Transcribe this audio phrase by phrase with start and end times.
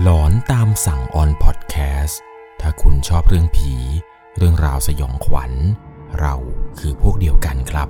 [0.00, 2.20] หลอนตามสั่งออนพอดแคสต์
[2.60, 3.74] ถ้าคุณชอบเรื่องผี
[4.36, 5.52] เรื่องราวสยองขวัญ
[6.20, 6.34] เรา
[6.78, 7.88] คือพวกเดียวกันครับ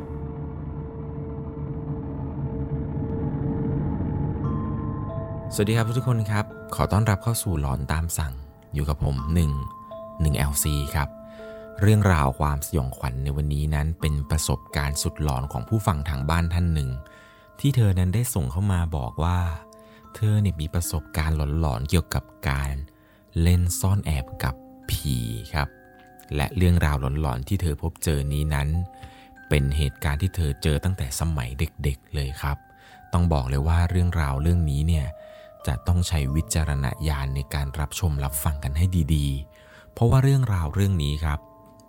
[5.54, 6.44] สวัสดีครับทุกคนครับ
[6.74, 8.32] ขอต้อนรับเข้าสู่หลอนตามสั่ง
[8.74, 9.16] อยู่กับผม
[9.74, 11.08] 1 1 LC ครับ
[11.80, 16.90] เรื่องราวความสยองขวัญในวันนี้นั้นเป็นประสบการณ์สุดหลอนของผู้ฟังทางบ้านท่านหนึ่ง
[17.60, 19.38] ที่เธอนั้นได้ส่งเข้ามาบอกว่า
[20.14, 22.74] เธอเนี่ยมีประสบการณ์หลอนๆเกี่ยวกับการ
[23.42, 24.54] เล่นซ่อนแอบกับ
[24.90, 25.16] ผี
[25.54, 25.68] ครับ
[26.36, 28.68] และเรื่องราวหลอนๆที่เธอพบเจอนี้นั้น
[29.48, 32.56] เป็นเหตุการณ์ที่เธอเจอตั้งแต่สมัยเด็กๆเลยครับ
[33.12, 35.06] ต้องบอกเลยว่าเรื่องราวเรื่องนี้เนี่ย
[35.66, 41.38] จะต้องใช้วิจารณญาณในการรับชมรับฟังกันให้ดีๆ เพราะว่าเรื่องราวเรื่องนี้ครับ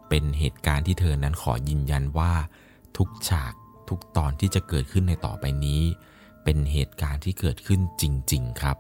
[0.10, 2.34] เป็นเหตุการณ์ที่เธอนั้นขอยืนยันว่า
[2.98, 3.54] ทุกฉาก
[3.90, 5.82] ทุกตอนที่จะเกิดขึ้นในต่อไปนี้
[6.44, 8.78] เป็นเหตุการณ์ที่เกิดขึ้นจริง ๆ ครับ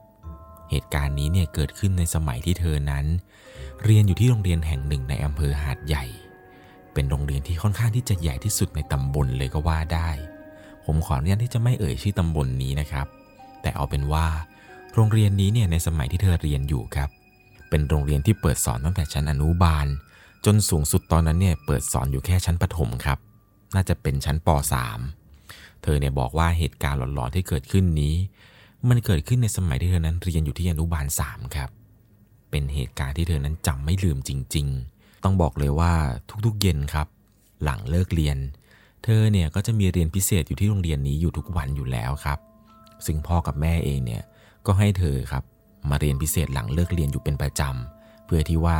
[0.69, 3.05] เหตุการณ์นี้เนี่ยเกิดขึ้นในสมัยที่เธอนั้น
[3.83, 6.05] เรียนอยู่ที่โรงเรียนแห่งหนึ่งในอำเภอหาดใหญ่
[6.93, 10.09] เป็นโรงเรียนที่ค่อนข้างที่จะใหญ่ที่สุดในตำบลเลยก็ว่าได้
[10.85, 13.07] ผมขออนุญาตที่จะไม่เอ่ยชื่อตำบลนนี้นะครับ
[13.61, 14.27] แต่เอาเป็นว่า
[14.93, 17.09] โรงเรียนนี้เนี่ยในสมัยที่เธอเรียนอยู่ครับ
[17.69, 19.87] เป็นโรงเรียนที่เปิดสอนตั้งแต่ชั้นอนุบาล
[20.45, 23.17] จนสูงสุดตอนนั้นเนี่ยเปิดสอนอยู่แค่ชั้นประถมครับ
[23.75, 25.22] น่าจะเป็นชั้นป .3
[25.83, 28.15] เธอเนี่ยบอกว่าเหตุการณ์หลอนๆที่เกิดขึ้นนี้
[28.89, 31.69] มันเกิดขึ้นในสมัยที่เธอนั้นเรียนอยู่ที่อนุบาล3ครับ
[32.49, 35.93] เป็นเหตุการณ์ที่เธอนั้นจำไม่ลืมจริง ๆ ต้องบอกเลยว่า
[36.45, 37.07] ทุกๆเย็นครับ
[37.63, 38.37] หลังเลิกเรียน
[39.03, 42.39] เธอเนี่ยก็จะมีเรียนพิเศษอยู่ที่โรงเรียนนี้อยู่ทุกวันอยู่แล้วครับ
[43.05, 44.23] ซึ่งพ่อกับแม่เองเนี่ย
[44.65, 45.43] ก็ให้เธอครับ
[45.89, 48.79] มาเรียนพิเศษหลังเลิกเรียนอยู่เป็นประจำเพื่อที่ว่า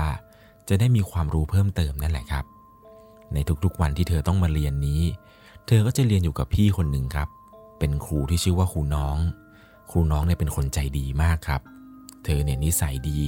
[0.69, 2.45] จะได้มีความรู้เพิ่มเติมนั่นแหละครับ
[3.33, 5.01] ในทุกๆวันที่เธอต้องมาเรียนนี้
[5.67, 7.29] เธอก็จะเรียนอยู่กับพี่คนหนึ่งครับ
[7.79, 9.17] เป็นครูที่ชื่อว่าครูน้อง
[9.91, 11.61] ครูน้องเนี่ยเป็นคนใจดีมากครับ
[12.23, 13.21] เธอเนี่ยนิสัยดี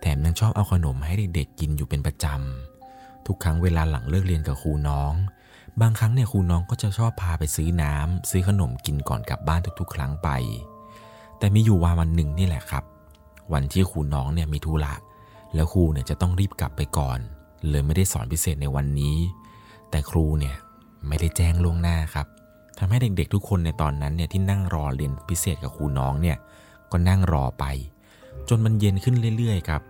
[0.00, 5.12] แถมยังชอบเอาขนมให้เด็กๆกินอยู่เป็นประจำ ทุกครั้งเวลาหลังเลิกเรียนกับครูน้อง
[5.80, 10.28] บางครั้งเนี่ยครูน้องก็จะชอบพาไปซื้อน้ำซื้อขนมกินก่อนกลับบ้านทุกๆ ครั้งไป
[11.38, 12.84] แต่มีอยู่วันวันหนึ่งนี่แหละครับ
[13.52, 14.94] วันที่ครูน้องเนี่ยมีธุระ
[15.54, 17.18] แล้วครูเนี่ยจะต้องรีบกลับไปก่อน
[17.68, 19.16] เลยไม่ได้สอนพิเศษในวันนี้
[19.90, 20.56] แต่ครูเนี่ย
[21.06, 22.26] ไม่ได้แจ้งล่วงหน้าครับ
[22.78, 26.36] ทำให้เด็กๆทุกคนในตอนนั้นเนี่ยที่นั่งรอเรียนพิเศษกับครูน้องเนี่ย
[26.92, 27.64] ก็นั่งรอไป
[28.48, 29.82] จนมันเย็นขึ้นเรื่อยๆครับ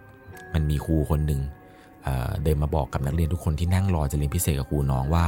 [0.54, 1.40] มันมีครูคนหนึ่ง
[2.04, 5.26] เเดินมาบอกกับนักเรียนทุกคนที่นั่งรอจะเรียนพิเศษกับครูน้องว่า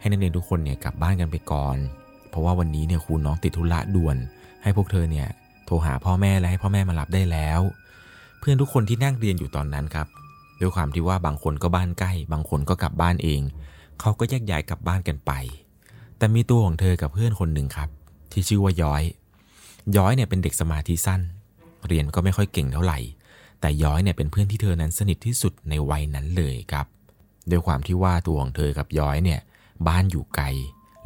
[0.00, 1.76] ให้นักเรียนทุกคนเนี่ยกลับบ้านกันไปก่อน
[2.30, 4.16] เพราะว่าวันนี้เนี่ยครูน้องติดธุระด่วน
[4.62, 5.28] ให้พวกเธอเนี่ย
[5.66, 7.60] โทรหาพ่อแม่และให้พ่อแม่มารับได้แล้ว
[8.38, 10.06] เพื่อนทุกคนที่นั่งเรียนอยู่ตอนนั้นครับ
[10.60, 13.40] ด้วยความที่ว่าบางคนก็บ้านใกล้ บางคนก็กลับบ้านเอง
[14.00, 15.32] เขาก็แยกย้ายกลับบ้านกันไป
[16.18, 17.88] แต่มีตัวของเธอกับเพื่อนคนหนึ่งครับ
[18.32, 19.02] ที่ชื่อว่าย้อย
[19.96, 21.20] ย้อยเนี่ยเป็นเด็กสมาธิสั้น
[21.86, 22.98] เรียนก็ไม่ค่อยเก่งเท่าไหร่
[23.60, 26.86] แต่ย้อยเนี่ยเป็นเพื่อนที่เธอนั้นสนิทที่สุดในวัยนั้นเลยครับ
[27.50, 29.40] ด้วยความที่ว่าตัวของเธอกับย้อยเนี่ย
[29.88, 30.46] บ้านอยู่ไกล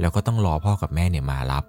[0.00, 1.64] แล้วก็ต้องรอพ่อกับแม่เนี่ยมารับ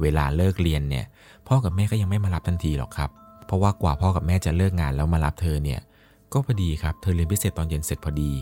[0.00, 1.04] เวลาเลิกเรียนเนี่ย
[1.48, 3.10] พ่อกับแม่ก็ยังไม่มารับทันทีหรอกครับ
[3.46, 5.80] เพราะว่ากว่าพ่อกับแม่จะเลิกงานแล้วมารับเธอเนี่ย
[6.32, 8.32] ก็พอดีครับ เธอเรียนพิเศษตอนเย็นเสร็จพอดี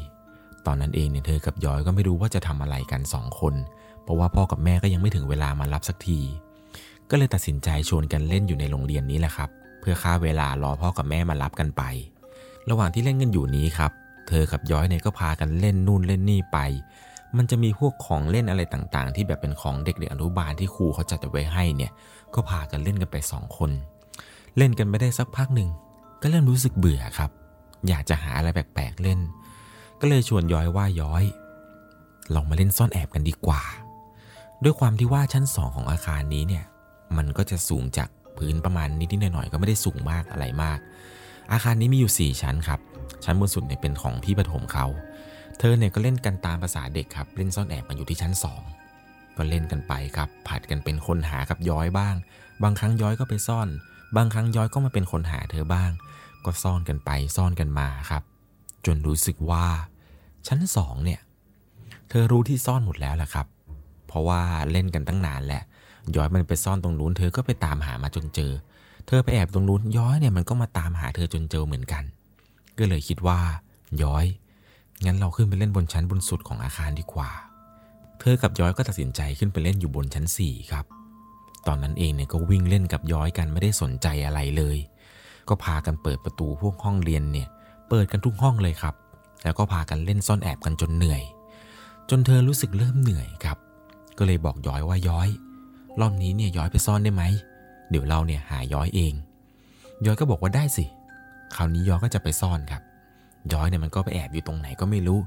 [0.67, 3.55] ตอนนั้นเองเนี่ยเธอกับย้อยก็ไม่รู้ว่าจะทำอะไรกันสองคน
[4.03, 6.21] เพราะว่าพ่อกับแม่ก็ยังไม่ถึงเวลามารับสักที
[7.11, 9.51] ก็เลยตัดสินใจชวนกันเล่นอยู่ในโรงเรียนนี้แหละครับ
[9.81, 11.83] เพื่อฆ่าเวลารอพ่อกับแม่มารับกันไป
[12.71, 13.93] ระหว่างที่เล่นกันอยู่นี้ครับ
[14.29, 16.59] เธอกับย้อยเนี่ยก็พากันเล่นนู่นเล่นนี่ไป
[17.37, 21.93] มันจะมีพวกของเล่นอะไรต่างๆ ที่แบบเป็นของเด็กๆอนุบาลที่ครูเขาจัดไว้ให้เนี่ย
[22.35, 23.71] ก็พากันเล่นกันไปสองคน
[24.57, 25.69] เล่นกันไม่ได้สักพักหนึ่ง
[26.23, 27.31] ก็เริ่มรู้สึกเบื่อครับ
[27.89, 29.21] อยากจะหาอะไรแปลกๆเล่น
[30.01, 31.25] ก็เลยชวนย้อยว่าย้อย
[32.35, 33.63] ลองมาเล่นซ่อนแอบกันดีกว่า
[34.65, 36.65] ด้วยความที่ว่าชั้นสองของอาคารนี้เนี่ย
[37.17, 40.79] มันก็จะสูงจากพื้นประมาณนิดๆหน่อยๆก็ไม่ได้สูงมากอะไรมาก
[41.53, 42.81] อาคารนี้มีอยู่ 4 ชั้นครับ
[43.25, 44.87] ชั้นบนสุดเนี่ยเป็นของพี่ปฐมเขา
[45.59, 48.33] เธอเนี่ยก็เล่นกันตามภาษาเด็กครับ เล่นซ่อนแอบกันอยู่ที่ชั้น
[48.85, 52.15] 2 ก็เล่นกันไปครับ ผัดกันเป็นคนหากับย้อยบ้าง
[52.63, 53.69] บางครั้งย้อยก็ไปซ่อน
[54.17, 55.91] บางครั้งย้อยก็มาเป็นคนหาเธอบ้าง
[56.45, 58.23] ก็ซ่อนกันไปซ่อนกันมาครับ
[58.87, 59.67] จนรู้สึกว่า
[60.49, 61.21] ชั้นสองเนี่ย
[62.09, 63.47] เธอรู้ที่ซ่อนหมดแล้วแหละครับ
[64.07, 64.41] เพราะว่า
[64.71, 65.63] เล่นกันตั้งนานแหละ
[66.17, 68.53] ย้อยมันไปซ่อนตรงนู้นเธอก็ไปตามหามาจนเจอ
[69.07, 72.05] เธอไปแอบตรงนู้นย้อยเนี่ยมันก็มาตามหาเธอจนเจอเหมือนกัน
[72.79, 73.41] ก็เลยคิดว่า
[74.03, 74.27] ย้อย
[75.05, 77.31] งั้นเราขึ้นไปเล่นบนชั้นบนสุดของอาคารดีกว่า
[78.21, 80.85] เธอกับย้อยก็ตัดสินใจขึ้นไปเล่นอยู่บนชั้น4ครับ
[81.67, 84.79] ตอนนั้นเองเนี่ยก็วิ่งเล่นกับย้อยกันไม่ได้สนใจอะไรเลย
[85.49, 87.49] ก็พากันเปิดประตูพวกห้องเรียนเนี่ย
[87.89, 88.95] เปิดกันทุกห้องเลยครับ
[89.45, 91.23] แล้วก็พากันเล่นซ่อนแอบกันจนเหนื่อย
[92.11, 93.59] จนเธอรู้สึกเริ่มเหนื่อยครับ
[94.19, 95.29] ก็เลยบอกย้อยว่าย้อย
[96.01, 97.23] รอบนี้เนี่ยย้อยไปซ่อนได้ไหม
[97.91, 99.15] เดี๋ยวเราเนี่ยหาย้อยเอง
[100.05, 100.85] ย้อยก็บอกว่าได้สิ
[101.57, 102.83] คราวนี้ย้อยก็จะไปซ่อนครับ
[103.53, 105.19] ย้อยเนี่ยมันก็ไปแอบอยู่ตรงไหนก็ไม่รู้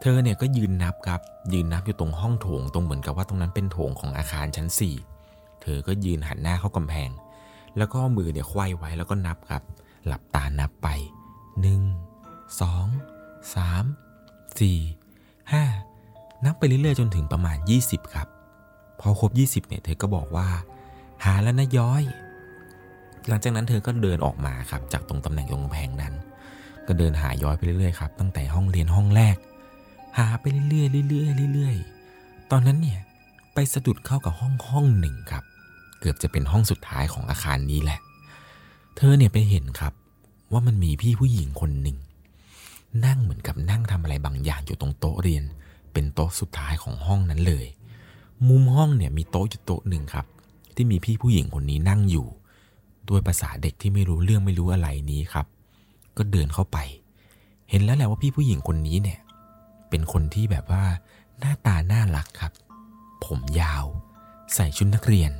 [0.00, 1.20] เธอเนี่ยก็ยืนนับครับ
[1.52, 4.94] ยืนนับอยู่ตรงห้องโถงตรงเหมือนกับว่าตรงนั้นเป็นโถงของอาคารชั้นสี่
[5.62, 7.10] เธอก็ยืนหันหน้าเข้ากำแพง
[7.76, 9.62] แล้วก็มือเนี่ยควายไว้แล้วก็นับครับ
[10.06, 10.88] หลับตานับไป
[11.60, 11.78] หนึ่
[13.38, 13.84] งสองสาม
[14.60, 14.78] สี่
[15.52, 15.64] ห้า
[16.44, 18.28] นับไปเรื่อยๆ จนถึงประมาณ 20 ครับ
[19.00, 19.30] พอครบ
[19.64, 20.48] 20 เนี่ย เธอก็บอกว่า
[21.24, 22.02] หาแล้วนะย้อย
[23.28, 26.14] หลังจากนั้นเธอก็เดินออกมาครับ จากตรงตำแหน่งตรงกำแพงนั้น
[26.86, 29.36] ก็เดินหาย้อยไปเรื่อยๆครับ ตั้งแต่ห้องเรียนห้องแรก
[30.18, 30.64] หาไปเรื่อ
[31.04, 33.00] ยๆเรื่อยๆเรื่อยๆ ตอนนั้นเนี่ย
[33.54, 35.44] ไปสะดุดเข้ากับห้องห้องหนึ่งครับ
[36.00, 37.98] เกือบจะเป็นห้องสุดท้ายของอาคารนี้แหละ
[38.96, 39.92] เธอเนี่ยไปเห็นครับ
[40.52, 41.96] ว่ามันมีพี่ผู้หญิงคนหนึ่ง
[43.06, 45.44] นั่งเหมือนกับนั่งทำอะไรบางอย่างอยู่ตรงโต๊ะเรียน
[45.92, 47.66] เป็นโต๊ะสุดท้ายของห้องนั้นเลย
[48.48, 50.26] มุมห้องเนี่ยมีโต๊ะอยู่โต๊ะหนึ่งครับ
[50.74, 52.26] ที่มีพี่ผู้หญิงคนนี้นั่งอยู่
[53.08, 55.46] ด้วยภาษาเด็กที่ไม่รู้เรื่องไม่รู้อะไรนี้ครับ
[56.16, 56.78] ก็เดินเข้าไป
[57.70, 59.20] เห็นแล้วแหละว่าพี่ผู้หญิงคนนี้เนี่ย
[59.88, 60.84] เป็นคนที่แบบว่า
[61.38, 62.52] หน้าตาน่ารักครับ
[63.24, 63.84] ผมยาว
[64.54, 65.32] ใส่ชุดนักเรียน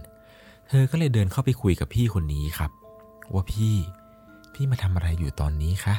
[0.68, 2.70] เธอก็เลยเดินเข้าไปคุยกับพี่คนนี้ครับ
[3.34, 3.74] ว่าพี่
[4.54, 5.96] พี่มาทำอะไรอยู่ตอนนี้คะ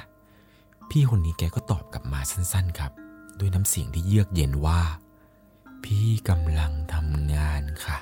[0.90, 2.92] พี่คนนี้แกก็ตอบกลับมาสั้นๆครับ
[3.40, 4.82] ด้วยน้ำเสียงที่เยือกเย็นว่า
[5.84, 7.98] พี่กำลังทำงานค่ะ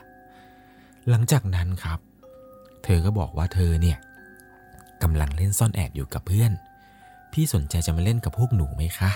[1.10, 2.00] หลังจากนั้นครับ
[2.84, 3.98] เธอก็บอกว่าเธอเนี่ย
[5.04, 6.52] กำลังเล่นซ่อนแอบอยู่กับเพื่อน
[7.34, 9.12] พี่สนใจจะมาเล่นกับพวกหนูไหมคะ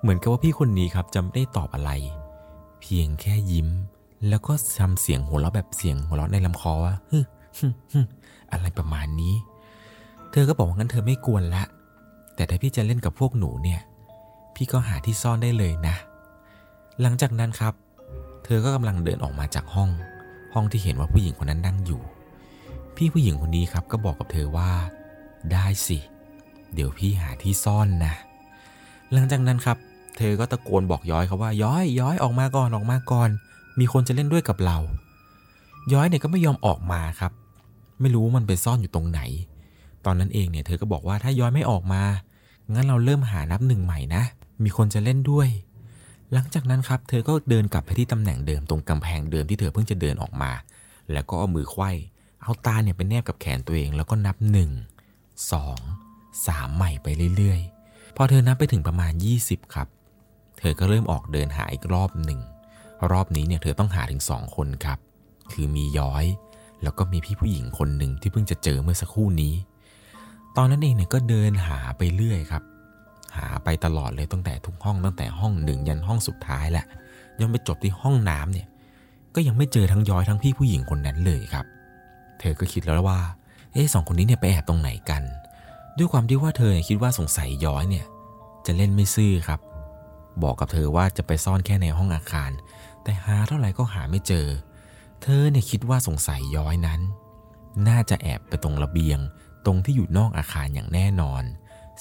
[0.00, 1.90] เหมือนกับว่าพี่คนนี้ครับจะไม่ได้ตอบอะไร
[2.80, 3.68] เพียงแค่ยิ้ม
[4.28, 7.18] แล้วก็ทำเสียงหัวเราะแบบเสียงหัวเราะในลำคอว่าฮึ
[7.58, 8.00] ฮึฮึ
[8.52, 9.34] อะไรประมาณนี้
[10.30, 11.62] เธอก็บอกว่างั้นเธอไม่กวนละ
[12.40, 13.80] แต่ถ้าพี่จะเล่นกับพวกหนูเนี่ย
[14.54, 15.96] พี่ก็หาที่ซ่อนได้เลยนะ
[17.00, 17.74] หลังจากนั้นครับ
[18.44, 19.90] เธอก็กำลังเดินออกมาจากห้อง
[20.54, 22.02] ห้องที่เห็นว่าผู้หญิงคนนั้นนั่งอยู่
[22.96, 24.70] พี่ผู้หญิงคนนี้ครับก็บอกกับเธอว่า
[25.52, 25.98] ได้สิ
[26.74, 28.14] เดี๋ยวพี่หาที่ซ่อนนะ
[29.12, 29.76] หลังจากนั้นครับ
[30.16, 33.28] เธอก็ตะโกนบอกย้อยเขาว่าย้อยย้อยออกมาก่อนออกมาก่อน
[33.78, 34.78] มีคนจะเล่นด้วยกับเรา
[35.92, 37.32] ย้อยเนี่ยก็ไม่ยอมออกมาครับ
[38.00, 39.20] ไม่รู้มันไปซ่อนอยู่ตรงไหน
[40.04, 42.02] ตอนนั้นเองเนี่ยเธอก็บอกว่าถ้าย้อยไม่ออกมา
[42.74, 44.22] งั้นเราเริ่มหานับหนึ่งใหม่นะ
[44.64, 45.48] มีคนจะเล่นด้วย
[46.32, 50.52] หลังจากนั้นครับเธอก็เดินกลับไปที่ตำแหน่งเดิมตรงกำแพงเดิมที่เธอเพิ่งจะเดินออกมา
[51.12, 51.90] แล้วก็เอามือไขว้
[52.42, 54.70] เอาตาเนี่ยไปแนบกับแขนตัวเองแล้วก็นับหนึ่ง
[55.52, 55.78] สอง
[56.46, 57.06] สามใหม่ไป
[57.36, 59.12] เรื่อยๆ พอเธอนับไปถึงประมาณ
[59.42, 59.88] 20 ครับ
[60.58, 62.40] เธอก็เริ่มออกเดินหาอีกรอบหนึ่ง
[63.12, 64.98] รอบนี้เนี่ยเธอต้องหาถึงสองคนครับ
[65.52, 66.24] คือมีย้อย
[66.82, 69.54] แล้วก็มีพี่ผู้หญิงคนหนึ่งที่เพิ่งจะเจอเมื่อสักครู่นี้
[70.60, 72.62] อนนั้นเองเนี่ยก็เดินหาไปเรื่อยครับ
[73.38, 76.86] หาไปตลอดเลยตั้งแต่ทุกห้องตั้งแต่ห้องหนึ่งยันห้องสุดท้ายแหละ
[77.40, 78.66] ยังไปจบที่ห้องน้ำเนี่ย
[79.34, 81.64] ก็ยังไม่เจอทั้งย้อยทั้งพี่ผู้หญิงคนนั้นเลยครับ
[82.40, 83.20] เธอก็คิดแล้วว่า
[83.72, 85.22] เอ๊ะสองคนนี้เนี่ยไปแอบตรงไหนกัน
[85.98, 88.06] ด้วยความที่ว่าเธอเนี่ยคิดว่าสงสัยย้อยเนี่ย
[88.66, 89.60] จะเล่นไม่ซื่อครับ
[90.42, 92.50] บอกกับเธอว่าจะไปซ่อนแค่ในห้องอาคาร
[93.02, 94.46] แต่หาเท่าไหร่ก็หาไม่เจอ
[95.22, 97.00] เธอเนี่ยคิดว่าสงสัยย้อยนั้น
[97.88, 99.18] น่าจะแอบไปตรงระเบียง
[99.66, 101.42] ตรงที่อยู่นอกอาคารอย่างแน่นอน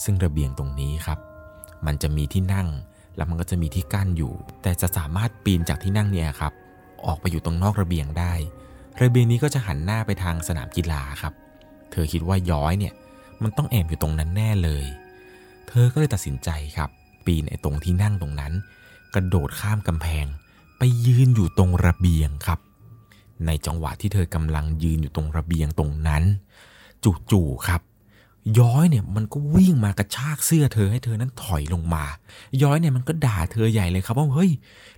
[0.03, 1.19] ซึ่งระเบียงตรงนี้ครับ
[1.85, 2.67] มันจะมีที่นั่ง
[3.15, 6.53] แล้วมันก็จะมีที่กั้นอยู่ แต่จะสามารถปีนจากที่นั่งเนี่ยครับ
[7.05, 8.33] ออกไปอยู่ตรงนอกระเบียงได้
[9.01, 11.33] ระเบียงนี้ก็จะหันหน้าไปทางสนามกีฬาครับ
[11.91, 12.93] เธอคิดว่าย้อยเนี่ย
[13.43, 14.85] มันต้องแอบอยู่ตรงนั้นแน่เลย
[15.67, 16.89] เธอก็เลยตัดสินใจครับ
[17.25, 18.53] ปีนไอ้ตรงที่นั่งตรงนั้น
[19.13, 20.25] กระโดดข้ามกำแพง
[20.77, 22.59] ไปยืนอยู่ตรงระเบียงครับ
[23.45, 26.23] ในจังหวะที่เธอกำลังยืนอยู่ตรงระเบียงตรงนั้น
[27.31, 27.81] จู่ๆครับ
[28.59, 32.03] ย้อยเนี่ยมันก็วิ่งมากระชากเสื้อเธอให้เธอนั้นถอยลงมา
[32.61, 34.51] ย้อยเนี่ยมันก็ด่าเธอใหญ่เลยครับว่าเฮ้ย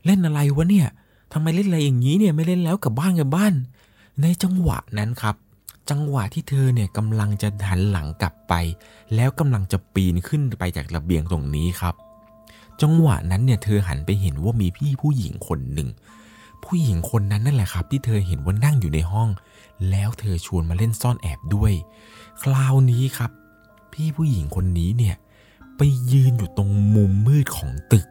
[0.06, 0.88] เล่นอะไรวะเนี่ย
[1.34, 3.54] ทำไมเล่นอะไรอย่างนี้เนี่ยไม่เล่นแล้วกลับบ้านกลับบ้าน
[4.22, 5.36] ในจังหวะนั้นครับ
[5.90, 8.54] จังหวะที่เธอเนี่ยกำลังจะหันหลังกลับไป
[9.16, 11.96] แล้วกำลังจะปีนขึ้นไปจากระเบียงตรงนี้ครับ
[12.82, 15.90] จังหวะนั้นเนี่ยเธอหันไปเห็นว่ามีพี่ผู้หญิงคนหนึ่ง
[16.64, 19.30] ผู้หญิงคนนั้นนั่นแหละครับ ที่เธอเห็นว่านั่งอยู่ในห้อง
[19.90, 21.74] แล้วเธอชวนมาเล่นซ่อนแอบด้วย
[22.42, 23.32] คราวนี้ครับ
[23.94, 25.16] พี่ผู้หญิงคนนี้เนี่ย
[25.78, 28.08] ไปยืนอยู่ตรงมุมมืดของตึก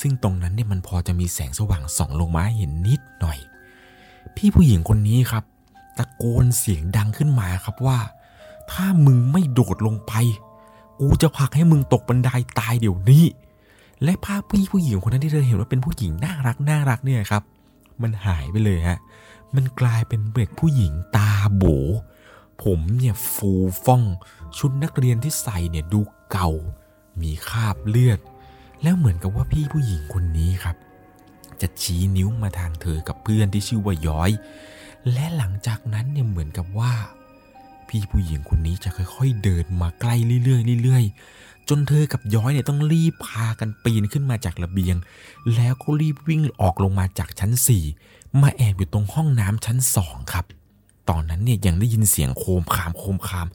[0.00, 3.38] ซึ่งตรงนั้นเนี่ยมันพอจะมีแสงสว่างส่องลงมาเห็นนิดหน่อย
[4.36, 5.44] พี่ผู้หญิงคนนี้ครับ
[5.98, 7.98] ตะโกนเสียงดังขึ้นมาครับว่า
[8.70, 10.12] ถ้ามึงไม่โดดลงไป
[11.00, 13.24] กูจะผลักให้มึงตกบันไดตายเดี๋ยวนี้
[14.04, 17.42] และภาพพี่ผู้หญิงคนนั้นที่เธอเห็นว่าเป็นผู้หญิงน่ารักน่ารักเนี่ยครับ
[18.02, 18.98] มันหายไปเลยฮะ
[19.54, 21.64] มันกลายเป็นเด็กผู้หญิงตาโบ
[22.62, 23.52] ผมเนี่ยฟู
[23.84, 24.02] ฟ่อง
[24.58, 26.50] ชุดนักเรียนที่ใส่เนี่ยดูเก่า
[27.20, 28.20] มีคราบเลือด
[28.82, 30.76] แล้วเหมือนกับว่าพี่ผู้หญิงคนนี้ครับ
[31.60, 34.30] จะชี้นิ้วมาทางเธอกับเพื่อนที่ชื่อว่าย้อย
[35.12, 36.92] และหลังจากนั้นเนี่ยเหมือนกับว่า
[37.88, 40.14] พี่ผู้หญิงคนนี้จะค่อยๆเดินมาใกล้
[40.44, 44.96] เรื่อยๆเรื่อยๆ จนเธอกับย้อยเนี่ยต้องรีบพากันปีนขึ้นมาจากระเบียง
[45.54, 47.50] แล้วก็รีบวิ่งออกลงมาจากชั้น
[47.92, 50.44] 4 มาแอบอยู่ตรงห้องน้ำชั้นสองครับ
[51.08, 53.46] ตอนนั้นเนี่ยยังได้ยินเสียงโคมคามโคมคาม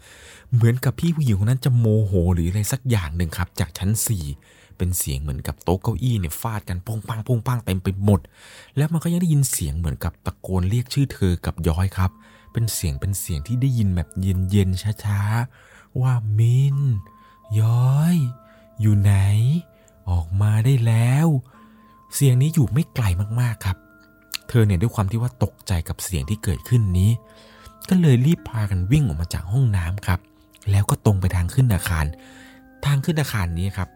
[0.53, 3.89] เหมือนกับพี่ผู้หญิงคนนั้นจะโมโหหรืออะไรสักอย่างหนึ่งครับ จากชั้น
[4.33, 8.19] 4เป็นเสียงเหมือนกับโต๊ะเก้าอี้เนี่ยฟาดกันปงปังปงปังเต็มไปหมด
[8.77, 12.11] แล้วมันก็ยังได้ยินเสียงเหมือนกับตะโกนเรียกชื่อเธอกับย้อยครับ
[12.53, 16.77] เป็นเสียงเป็นเสียงที่ได้ยินแบบเย็นๆช้าๆ ว่ามิน
[17.59, 18.15] ย้อย
[18.79, 19.13] อยู่ไหน
[20.09, 21.27] ออกมาได้แล้ว
[22.13, 23.05] เสียงนี้อยู่ไม่ไกล
[23.41, 23.77] มากๆครับ
[24.59, 27.11] อเนี่ยด้วยความที่ว่าตกใจกับเสียงที่เกิดขึ้นนี้
[27.89, 30.19] ก็เลยรีบพากันวิ่งออกมาจากห้องน้ำครับ
[30.71, 32.05] แล้วก็ตรงไปทางขึ้นอาคาร
[32.85, 33.89] ทางขึ้นอาคารนี้ครับ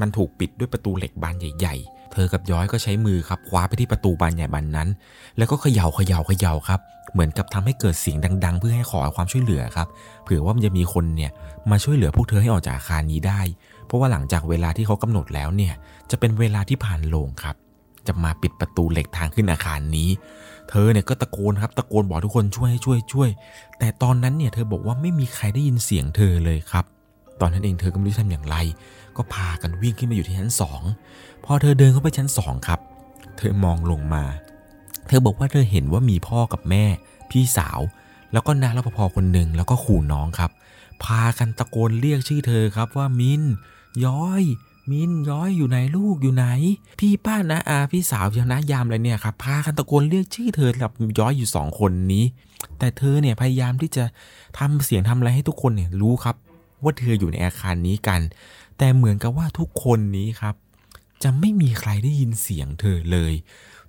[0.00, 4.88] มันถูกปิดด้วยประตูเหล็กบานใหญ่ ๆ เธอกับย้อยก็ใช้มือครับคว้าไปที่ประตูบานใหญ่บานนั้น
[5.38, 6.80] แล้วก็เขย่าเขย่าเขย่าครับ
[7.12, 9.88] เหมือนกับทำให้เกิดเสียงดัง ๆ เพื่อให้ขอความช่วยเหลือครับ
[10.22, 11.30] เผื่อว่ามันจะมีคนเนี่ย
[11.70, 13.40] มาช่วยเหลือพวกเธอให้ออกจากอาคารนี้ได้
[13.86, 15.74] เพราะว่าหลังจากเวลาที่เขากำหนดแล้วเนี่ย
[16.10, 17.56] จะเป็นเวลาที่ผ่านโลงครับ
[18.06, 20.10] จะมาปิดประตูเหล็กทาง ขึ้นอาคารนี้
[20.70, 23.30] เธอเนี่ยก็ตะโกนครับตะโกนบอกทุกคนช่วยให้ช่วยช่วย
[23.78, 26.84] แต่ตอนนั้นเนี่ยเธอบอกว่าไม่มีใครได้ยินเสียงเธอเลยครับ
[27.40, 28.56] ตอนนั้นเองเธอก็ไม่รู้ทำอย่างไร
[29.16, 30.82] ก็พากันวิ่งขึ้นมาอยู่ที่ชั้นสอง
[31.44, 32.80] พอเธอเดินเข้าไปชั้นสองครับ
[33.36, 34.24] เธอมองลงมา
[35.08, 36.84] เธอบอกว่าเธอเห็นว่ามีพ่อกับแม่
[37.30, 37.80] พี่สาว
[38.32, 40.50] แล้วก็น้ารปภคนหนึ่งแล้วก็ขู่น้องครับ
[41.04, 43.42] พากันตะโกนเรียกชื่อเธอครับว่ามิน
[44.04, 44.42] ย้อย
[44.90, 46.46] มินย้อยอยู่ไหนลูกอยู่ไหน
[47.00, 52.24] พี่ป้านะอาพี่สาวพี่นะยามอะไรเนี่ยครับพากันตะโกนเรียกชื่อเธอกับย้อยอยู่สองคนนี้
[52.78, 54.04] แต่เธอเนี่ยพยายามที่จะ
[54.58, 56.36] ทำเสียงทำอะไรให้ทุกคนเนี่ยรู้ครับ
[56.82, 58.20] ว่าเธออยู่ในอาคารนี้กัน
[58.78, 60.54] แต่เหมือนกับว่าทุกคนนี้ครับ
[61.22, 63.32] จะไม่มีใครได้ยินเสียงเธอเลย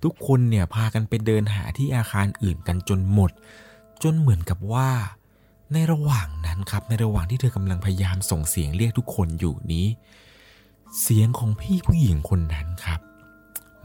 [0.04, 3.30] ทุกคนเนี่ยพากันไปเดินหาที่อาคารอื่นกันจนหมด
[4.02, 4.90] จนเหมือนกับว่า
[5.72, 9.86] ในระหว่างนั้นครับในระหว่างที่เธอกำลังพยายามส่งเสียงเรียกทุกคนอยู่นี้
[11.00, 13.00] เสียงของพี่ผู้หญิงคนนั้นครับ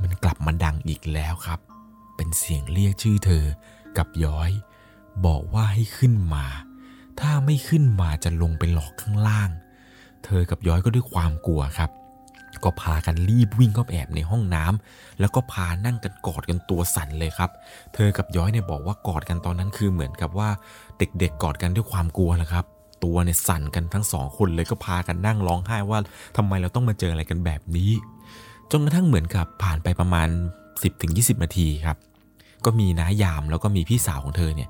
[0.02, 1.60] มันกลับมาดังอีกแล้วครับ
[2.16, 3.46] เป็นเสียงเรียกชื่อเธอ
[3.98, 4.52] กับย้อย
[5.26, 6.46] บอกว่าให้ขึ้นมา
[7.20, 9.50] ถ้าไม่ขึ้นมาจะลงไปหลอกข้างล่าง
[10.26, 11.92] เธอกับย้อยก็ด้วยความกลัวครับ
[12.64, 17.52] ก็พากันรีบวิ่งเข้าแอบในห้องน้ำแล้วก็พานั่งกันกอดกันตัวสั่นเลยครับ
[17.94, 20.50] เธอกับย้อยเนี่ยบอกว่ากอดกันตอนนั้นคือเหมือนกับว่า
[20.98, 22.66] เด็กๆกอดกันด้วยความกลัวแหละครับ
[23.04, 26.00] ตัวเนี่ยสั่นกันทั้งสองคนเลยก็พากันนั่งร้องไห้ว่า
[26.38, 27.92] ทำไมเราต้องมาเจออะไรกันแบบนี้
[28.72, 30.28] จนกระทั่งเหมือนกับผ่านไปประมาณ
[30.86, 31.98] 10-20 นาทีครับ
[32.66, 34.70] ก็มีน้ายามแล้วก็มีพี่สาวของเธอเนี่ย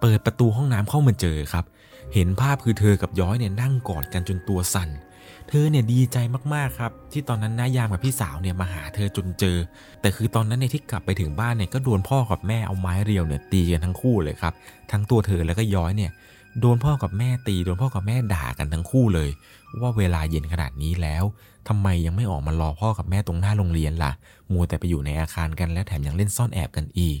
[0.00, 1.64] เปิดประตูห้องน้ำเข้ามาเจอครับ
[2.14, 4.90] เห็นภาพคือเธอกับย้อยเนี่ยนั่งกอดกันจนตัวสั่น
[5.48, 6.16] เธอเนี่ยดีใจ
[6.54, 9.56] มากๆครับ ที่ตอนนั้นน้ายามกับพี่สาวเนี่ยมาหาเธอจนเจอ
[10.00, 14.54] แต่คือตอนนั้นเนี่ยที่กลับไปถึงบ้านเนี่ยก็โดนพ่อกับแม่เอาไม้เรียวเนี่ยตีกันทั้งคู่เลยครับ
[14.92, 16.10] ทั้งตัวเธอแล้วก็ย้อยเนี่ย
[16.60, 19.30] โดนพ่อกับแม่ตี โดนพ่อกับแม่ด่ากันทั้งคู่เลย
[19.80, 21.24] ว่าเวลาเย็นขนาดนี้แล้ว
[21.68, 24.12] ทำไมยังไม่ออกมารอพ่อกับแม่ตรงหน้าโรงเรียนล่ะ
[24.52, 27.18] มัวแต่ไปอยู่ในอาคารกันแล้วแถมยังเล่นซ่อนแอบกันอีก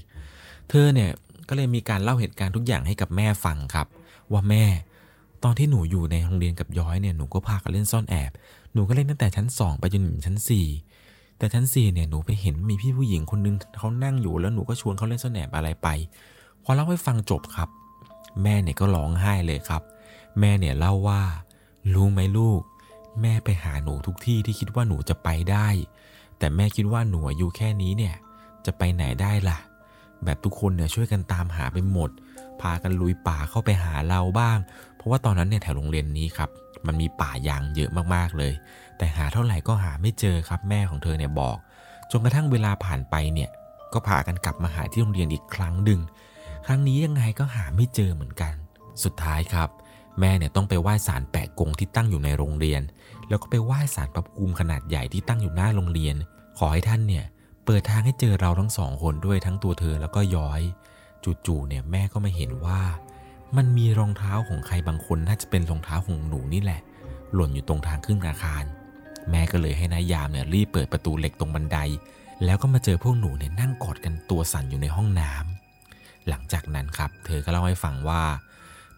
[0.68, 1.10] เธอเนี่ย
[1.48, 3.86] ก็เลยมีการเล่าเหตุการณ์ทุกอย่างให้กับแม่ฟังครับ
[4.32, 4.64] ว่าแม่
[5.44, 8.30] ตอนที่หนูอยู่ในโรงเรียนกับย้อยเนี่ยหนูก็พากันเล่นซ่อนแอบ
[8.72, 10.36] หนูก็เล่นตั้งแต่ชั้น 2 ไปจนถึงชั้น
[10.86, 15.88] 4 แต่ชั้น4เนี่ยหนูไปเห็นมีพี่ผู้หญิงคนนึงเขานั่งอยู่แล้วหนูก็ชวนเขาเล่นซ่อนแอบอะไรไป
[16.64, 17.68] พอเล่าให้ฟังจบครับ
[18.42, 19.82] แม่เนี่ยก็ร้องไห้เลยครับ
[20.40, 21.22] แม่เนี่ยเล่าว่า
[21.94, 22.60] รู้ไหมลูก
[23.22, 25.68] แม่ไปหาหนูทุกที่ที่คิดว่าหนูจะไปได้
[26.38, 28.14] แต่แม่คิดว่าหนูอายู่แค่นี้เนี่ย
[28.66, 29.58] จะไปไหนได้ล่ะ
[30.24, 32.10] แบบทุกคนเนี่ยช่วยกันตามหาไปหมด
[32.60, 34.58] พากันลุยป่าเข้าไปหาเราบ้าง
[34.96, 36.50] เพราะว่าตอนนั้นเนี่ยแถวโรงเรียนนี้ครับ
[36.86, 38.52] มันมีป่ายางเยอะมากๆเลย
[38.98, 41.56] แต่หาเท่าไหร่ก็หาไม่เจอครับ แม่ของเธอเนี่ยบอก
[42.10, 43.50] จนกระทั่งเวลาผ่านไปเนี่ย
[43.92, 46.00] ก็พากันกลับมาหาที่โรงเรียนอีกครั้งหนึ่ง
[46.70, 48.54] ครั้งนี้ยังไงก็หาไม่เจอเหมือนกัน
[49.04, 49.68] สุดท้ายครับ
[50.20, 52.82] แม่เนี่ยต้องไปไหว้ศาลแปะกงที่ตั้งอยู่ในโรงเรียน
[53.28, 56.16] แล้วก็ไปไหว้ศาลพระภูมิขนาดใหญ่ที่ตั้งอยู่หน้าโรงเรียน
[56.58, 57.24] ขอให้ท่านเนี่ย
[57.64, 60.60] เปิดทางให้เจอเราทั้งสองคนด้วยทั้งตัวเธอแล้วก็ย้อย
[61.46, 62.80] จู่ๆเนี่ยแม่ก็มาเห็นว่า
[63.56, 66.80] มันมีรองเท้าของใครบางคนน่าจะเป็นรองเท้าของหนูนี่แหละ
[67.34, 68.64] หล่นอยู่ตรงทางขึ้นอาคาร
[69.30, 71.78] แม่ก็เลยให้นายยามเนี่ยรีบเปิดประตูเหล็กตรงบันได
[72.44, 75.57] แล้วก็มาเจอพวกหนูเนี่ยนั่งกอดกันตัวสั่นอยู่ในห้องน้ำ
[76.28, 78.22] หลังจากนั้นครับ เธอก็เล่าให้ฟังว่า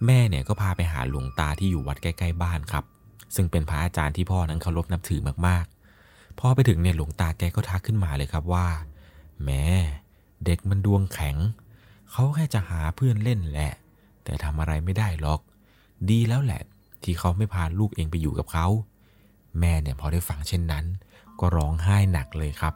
[0.06, 2.84] แม่เนี่ยก็พาไปหาหลวงตาที่อยู่วัดใกล้ ๆ บ้านครับ
[3.34, 8.66] ซึ่งเป็นพระอาจารย์ที่พ่อนั้นเคารพนับถือมากๆ พอไปถึงเนี่ยหลวงตาแกก็ทักขึ้นมาเลยครับว่า
[9.44, 9.64] แม่
[10.44, 11.36] เด็กมันดวงแข็ง
[12.10, 13.72] เขาแค่จะหาเพื่อนเล่นแหละ
[14.24, 15.40] แต่ทำอะไรไม่ได้หรอก
[16.10, 16.62] ดีแล้วแหละ
[17.02, 18.66] ที่เขาไม่พาลูกเองไปอยู่กับเขา
[19.60, 20.84] แม่เนี่ยพอได้ฟังเช่นนั้น
[21.40, 22.74] ก็ร้องไห้หนักเลยครับ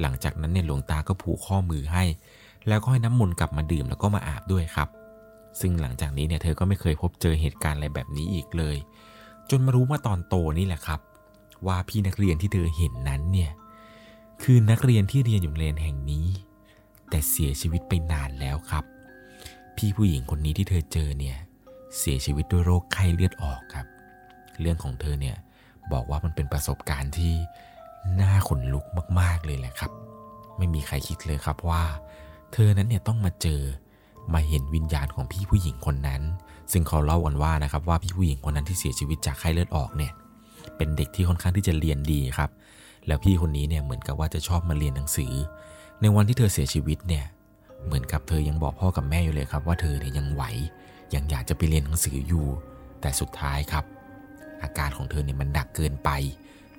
[0.00, 2.04] หลังจากนั้นเนี่ยหลวงตาก็ผูกข้อมือให้
[2.68, 4.88] แล้วก็ให้น้ำมนต์กลับมาดื่มแล้วก็มาอาบด้วยครับ
[5.60, 8.76] ซึ่งหลังจากนี้เนี่ยเธอก็ไม่เคยพบเจอเหตุการณ์อะไรแบบนี้อีกเลย
[9.50, 11.00] จนมารู้ว่าตอนโตนี่แหละครับ
[11.66, 13.50] ว่าพี่นักเรียนที่เธอเห็นนั้นเนี่ย
[14.42, 16.26] คือนักเรียนที่เรียนอยู่โรงเรียนแห่งนี้
[17.10, 18.84] แต่เสียชีวิตไปนานแล้วครับ
[19.76, 21.36] พี่ผู้หญิงคนนี้ที่เธอเจอเนี่ย
[21.98, 23.86] เสียชีวิตด้วยโรคไข้เลือดออกครับ
[24.60, 25.36] เรื่องของเธอเนี่ย
[25.92, 27.34] บอกว่ามันเป็นประสบการณ์ที่
[28.20, 28.86] น่าขนลุก
[29.20, 29.92] มาก ๆเลยแหละครับ
[30.58, 31.82] ไม่มีใครคิดเลยครับว่า
[32.52, 33.60] เธอนั้นเนี่ยต้องมาเจอ
[34.32, 36.22] มาเห็นวิญญาณของพี่ผู้หญิงคนนั้น
[36.72, 40.12] ซึ่งเขาเล่ากันว่านะครับว่าพี่ผู้หญิงคนนั้นที่เสียชีวิตจากไข้เลือดออกเนี่ย
[40.76, 42.50] เป็นเด็กที่ค่อนข้างที่จะเรียนดีครับ
[43.06, 45.32] แล้วพี่คนนี้เนี่ยเหมือนกับว่าจะชอบมาเรียนหนังสือ
[46.00, 47.24] ในวันที่เธอเสียชีวิตเนี่ย
[47.86, 50.42] เหมือนกับเธอยังบอกพ่อกับแม่อยู่เลยครับว่าเธอเนี่ยยังไหว
[51.14, 52.46] ยังอยากจะไปเรียนหนังสืออยู่
[53.00, 53.84] แต่สุดท้ายครับ
[54.62, 56.10] อาการของเธอเนี่ยมันหนักเกินไป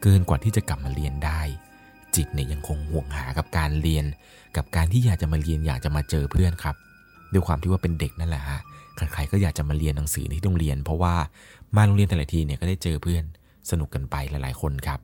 [0.02, 1.42] เกินกว่าที่จะกลับมาเรียนได้
[2.16, 4.06] จิตเนี่ยยังคงห่วงหากับการเรียน
[4.58, 6.76] กับการที่อยากจะมาเรียนอยากจะมาเจอเพื่อนครับ
[7.34, 8.60] ด้วยความที่ว่าเป็นเด็กนั่นแหละฮะ
[8.96, 11.16] ใครๆก็อยากจะมาเรียนหนังสือที่โรงเรียน เพราะว่า
[11.76, 13.24] มาโรงเรียนแต่ละทีเนี่ยก็ได้เจอเพื่อน
[13.70, 15.00] สนุกกันไปหลายๆคนครับ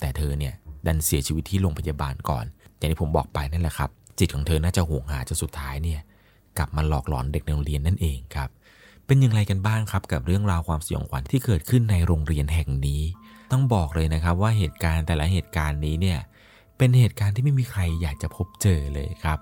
[0.00, 0.54] แต่เธอเนี่ย
[0.86, 2.44] ดันเสียชีวิตที่โรงพยาบาลก่อน
[2.78, 6.00] อย่างที่ผมบอกไปนั่นแหละครับ จิตของเธอน่าจะห่วงหาจนสุดท้ายเนี่ย
[6.58, 8.48] กลับมาหลอกหลอนเด็กในโรงเรียนนั่นเองครับ
[9.06, 13.02] เป็นอย่างไรกันบ้างครับกับเรื่องราวความสยองขวัญที่เกิดขึ้นในโรงเรียนแห่งนี้
[13.52, 16.18] ต้องบอกเลยนะครับว่าเหตุการณ์แต่ละเหตุการณ์นี้เนี่ย
[16.78, 19.38] เป็นเหตุการณ์ที่ไม่มีใครอยากจะพบเจอเลยครับ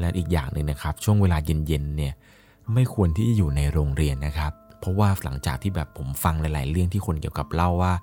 [0.00, 2.14] และอีกอย่างหนึ่งนะครับ ช่วงเวลาเย็นๆเนี่ย
[2.74, 7.94] ไม่ควรที่จะอยู่ในโรงเรียนนะครับ เพราะว่าหลังจากที่แบบผมฟังหลาย ๆ เรื่องที่คนเกี่ยวกับเล่าว่า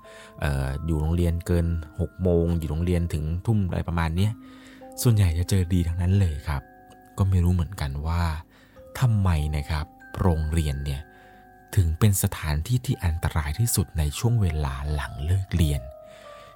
[0.44, 1.66] อออยู่โรงเรียนเกิน
[1.98, 4.28] 6โมงอยู่โรงเรียนถึงทุ่มอะไรประมาณนี้
[5.02, 6.62] ส่วนใหญ่จะเจอดีทั้งนั้นเลยครับ
[7.18, 8.22] ก็ไม่รู้เหมือนกันว่า
[9.00, 9.86] ทำไมนะครับ
[10.20, 11.00] โรงเรียนเนี่ย
[11.76, 15.80] ถึงเป็นสถานที่ที่อันตรายที่สุดในช่วงเวลาหลังเลิกเรียน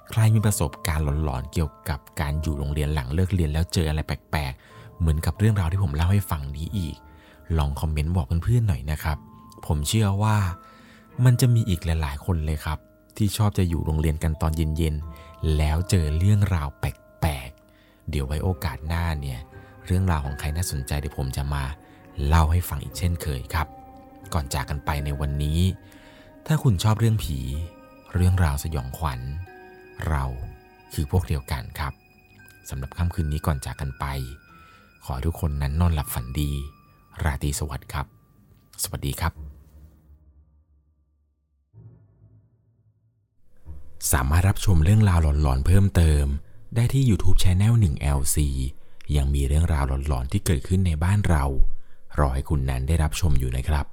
[0.09, 6.95] ใครมีประสบการณ์หลอนๆเกี่ยวกับการอยู่โรงเรียนหลังเลิกเรียนแล้วเจออะไรแปลกๆ เหมือนกับเรื่องราวที่ผมเล่าให้ฟังนี้อีก
[7.57, 9.17] ลองคอมเมนต์บอกเพื่อนๆหน่อยนะครับ
[9.65, 10.37] ผมเชื่อว่า
[11.25, 12.79] มันจะมีอีกหลายๆ คนเลยครับ
[13.17, 19.39] ที่ชอบจะอยู่โรงเรียนกันตอนเย็นๆ แล้วเจอเรื่องราวแปลกๆ เดี๋ยวไว้โอกาสหน้าเนี่ย
[19.85, 21.63] เรื่องราวของใครน่าสนใจเดี๋ยวผมจะมา
[22.27, 23.67] เล่าให้ฟังอีกเช่นเคยครับ
[24.33, 25.59] ก่อนจากกันไปในวันนี้
[26.47, 27.37] ถ้าคุณชอบเรื่องผี
[28.15, 29.19] เรื่องราวสยองขวัญ
[30.07, 30.23] เรา
[30.93, 31.93] คือพวกเดียวกันครับ
[32.69, 34.05] สำหรับค่ำคืนนี้ก่อนจากกันไป
[35.05, 36.51] ขอทุกคนนั้นนอนหลับฝันดี
[37.23, 38.05] ราตรีสวัสดิ์ครับ
[38.83, 39.33] สวัสดีครับ
[44.11, 46.25] สามารถรับชมเรื่องราวหลอนๆเพิ่มเติม
[46.75, 48.37] ได้ที่ YouTube Channel 1 LC
[49.15, 51.43] ยังมีเรื่องราวหลอนๆที่เกิดขึ้นในบ้านเรา
[52.19, 53.85] รอให้คุณนั้นได้รับชมอยู่นะครับ